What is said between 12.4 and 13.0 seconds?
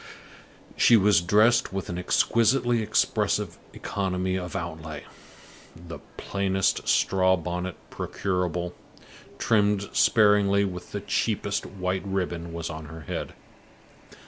was on